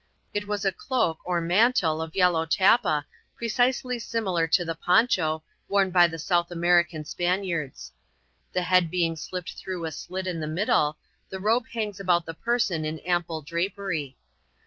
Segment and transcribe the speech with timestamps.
[0.33, 3.05] It was a cloak, or mantle of yellow tappa,
[3.35, 7.91] precisely similar to the ^^ poncho^ worn by the South Americai Spaniards.
[8.51, 10.97] The head being slipped through a slit in the middle,
[11.29, 14.17] the robe hangs about the person in ample drapery.